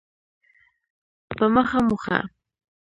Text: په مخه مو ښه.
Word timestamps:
په 1.37 1.45
مخه 1.55 1.79
مو 1.87 1.95
ښه. 2.03 2.19